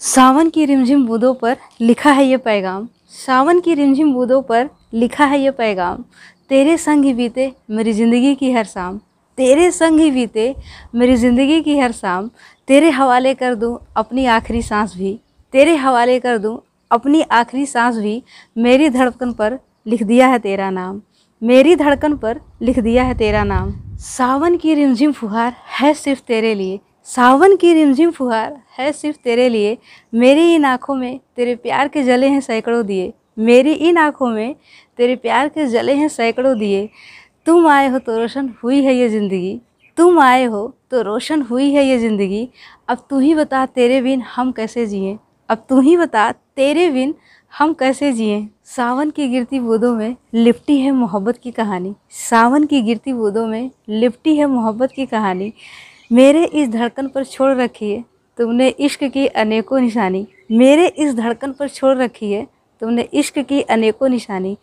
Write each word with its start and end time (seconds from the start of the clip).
सावन 0.00 0.50
की 0.50 0.64
रिमझिम 0.64 1.04
बूंदों 1.06 1.32
पर 1.34 1.56
लिखा 1.80 2.10
है 2.10 2.24
ये 2.26 2.36
पैगाम। 2.36 2.86
सावन 3.10 3.60
की 3.60 3.74
रिमझिम 3.74 4.12
बूंदों 4.14 4.40
पर 4.42 4.68
लिखा 4.94 5.24
है 5.24 5.40
ये 5.40 5.50
पैगाम। 5.50 6.04
तेरे 6.50 6.76
संग 6.76 7.04
ही 7.04 7.12
बीते 7.14 7.50
मेरी 7.70 7.92
ज़िंदगी 7.92 8.34
की 8.34 8.52
हर 8.52 8.64
शाम। 8.64 8.98
तेरे 9.38 9.70
संग 9.70 10.00
ही 10.00 10.10
बीते 10.10 10.54
मेरी 10.94 11.16
ज़िंदगी 11.16 11.60
की 11.62 11.78
हर 11.78 11.92
शाम। 11.92 12.30
तेरे 12.68 12.90
हवाले 12.90 13.34
कर 13.34 13.54
दूँ 13.54 13.78
अपनी 13.96 14.26
आखिरी 14.28 14.62
सांस 14.62 14.96
भी। 14.96 15.18
तेरे 15.54 15.76
हवाले 15.76 16.18
कर 16.20 16.38
दूँ 16.38 16.58
अपनी 16.90 17.22
आखिरी 17.22 17.66
सांस 17.66 17.96
भी 17.96 18.22
मेरी 18.56 18.88
धड़कन 18.90 19.32
पर 19.32 19.58
लिख 19.86 20.02
दिया 20.02 20.26
है 20.26 20.38
तेरा 20.38 20.70
नाम। 20.70 21.00
मेरी 21.42 21.76
धड़कन 21.76 22.16
पर 22.16 22.40
लिख 22.62 22.78
दिया 22.78 23.04
है 23.04 23.18
तेरा 23.18 23.44
नाम। 23.44 23.74
सावन 24.00 24.56
की 24.56 24.74
रिमझिम 24.74 25.12
फुहार 25.12 25.54
है 25.80 25.94
सिर्फ़ 25.96 26.22
तेरे 26.22 26.54
लिए। 26.54 26.80
सावन 27.06 27.54
की 27.56 27.72
रिमझिम 27.74 28.10
फुहार 28.10 28.56
है 28.78 28.90
सिर्फ़ 28.92 29.16
तेरे 29.24 29.48
लिए। 29.48 29.76
मेरी 30.12 30.54
इन 30.54 30.64
आँखों 30.64 30.94
में 30.94 31.18
तेरे 31.36 31.54
प्यार 31.56 31.88
के 31.88 32.02
जले 32.02 32.28
हैं 32.28 32.40
सैकड़ों 32.40 32.84
दिए। 32.86 33.12
मेरी 33.38 33.72
इन 33.72 33.98
आँखों 33.98 34.28
में 34.30 34.54
तेरे 34.98 35.16
प्यार 35.16 35.48
के 35.48 35.66
जले 35.66 35.94
हैं 35.94 36.08
सैकड़ों 36.08 36.58
दिए। 36.58 36.88
तुम 37.46 37.66
आए 37.68 37.88
हो 37.88 37.98
तो 37.98 38.18
रोशन 38.18 38.52
हुई 38.62 38.82
है 38.84 38.94
ये 38.94 39.08
ज़िंदगी। 39.08 39.60
तुम 39.96 40.20
आए 40.20 40.44
हो 40.44 40.66
तो 40.90 41.02
रोशन 41.02 41.42
हुई 41.42 41.72
है 41.72 41.86
ये 41.86 41.98
ज़िंदगी। 41.98 42.48
अब 42.88 43.06
तू 43.10 43.18
ही 43.18 43.34
बता 43.34 43.64
तेरे 43.66 44.00
बिन 44.02 44.22
हम 44.34 44.52
कैसे 44.52 44.86
जिए। 44.86 45.18
अब 45.48 45.64
तू 45.68 45.80
ही 45.80 45.96
बता 45.96 46.30
तेरे 46.32 46.88
बिन 46.90 47.14
हम 47.52 47.72
कैसे 47.72 48.12
जिए। 48.12 48.46
सावन 48.66 49.10
की 49.10 49.28
गिरती 49.28 49.60
बूंदों 49.60 49.94
में 49.96 50.16
लिपटी 50.34 50.80
है 50.80 50.90
मोहब्बत 50.92 51.38
की 51.38 51.50
कहानी। 51.50 51.94
सावन 52.20 52.64
की 52.64 52.82
गिरती 52.82 53.12
बूंदों 53.12 53.46
में 53.46 53.70
लिपटी 53.90 54.36
है 54.36 54.46
मोहब्बत 54.46 54.92
की 54.92 55.06
कहानी। 55.06 55.52
मेरे 56.10 56.44
इस 56.44 56.68
धड़कन 56.68 57.08
पर 57.08 57.24
छोड़ 57.24 57.52
रखी 57.54 57.90
है, 57.90 58.04
तुमने 58.38 58.68
इश्क 58.68 59.02
की 59.04 59.26
अनेकों 59.26 59.80
निशानी। 59.80 60.26
मेरे 60.50 60.86
इस 60.88 61.14
धड़कन 61.14 61.52
पर 61.52 61.68
छोड़ 61.68 61.96
रखी 61.96 62.30
है, 62.32 62.46
तुमने 62.82 63.02
इश्क 63.02 63.38
की 63.40 63.60
अनेकों 63.62 64.08
निशानी। 64.08 64.56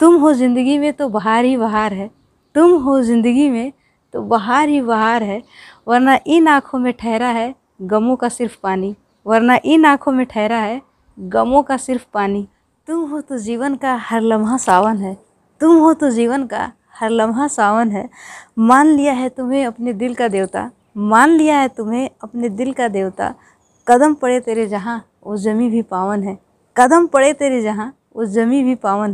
तुम 0.00 0.14
हो 0.16 0.32
ज़िंदगी 0.34 0.78
में 0.78 0.92
तो 0.92 1.08
बहार 1.08 1.44
ही 1.44 1.56
बहार 1.56 1.94
है, 1.94 2.10
तुम 2.54 2.72
हो 2.82 3.00
ज़िंदगी 3.02 3.48
में 3.50 3.72
तो 4.14 4.22
बहार 4.22 4.68
ही 4.68 4.80
बहार 4.82 5.22
है, 5.22 5.42
वरना 5.86 6.18
इन 6.26 6.48
आँखों 6.48 6.78
में 6.78 6.92
ठहरा 6.92 7.28
है 7.28 7.54
गमों 7.82 8.16
का 8.16 8.28
सिर्फ़ 8.28 8.56
पानी। 8.62 8.94
वरना 9.26 9.58
इन 9.64 9.84
आँखों 9.84 10.12
में 10.12 10.24
ठहरा 10.26 10.58
है 10.58 10.80
गमों 11.18 11.62
का 11.62 11.76
सिर्फ़ 11.78 12.04
पानी। 12.14 12.46
तुम 12.88 13.04
हो 13.10 13.20
तो 13.20 13.38
जीवन 13.38 13.74
का 13.74 13.94
हर 14.00 14.20
लम्हा 14.22 14.56
सावन 14.58 14.98
है, 14.98 15.14
तुम 15.60 15.76
हो 15.76 15.92
तो 15.94 16.10
जीवन 16.10 16.46
का 16.46 16.70
हर 16.94 17.10
लम्हा 17.10 17.46
सावन 17.48 17.90
है। 17.90 18.08
मान 18.60 18.86
लिया 18.88 19.12
है 19.12 19.28
तुम्हें 19.28 19.64
अपने 19.66 19.92
दिल 19.94 20.14
का 20.14 20.28
देवता 20.28 20.70
मान 20.96 21.30
लिया 21.30 21.58
है 21.58 21.68
तुम्हें 21.68 22.10
अपने 22.22 22.48
दिल 22.48 22.72
का 22.72 22.88
देवता। 22.88 23.34
कदम 23.88 24.14
पड़े 24.14 24.40
तेरे 24.40 24.66
जहाँ, 24.66 25.04
वो 25.26 25.36
जमी 25.36 25.68
भी 25.68 25.82
पावन 25.82 26.22
है। 26.22 26.38
कदम 26.76 27.06
पड़े 27.06 27.32
तेरे 27.32 27.62
जहाँ, 27.62 27.96
वो 28.16 28.24
जमी 28.24 28.62
भी 28.62 28.74
पावन 28.74 29.04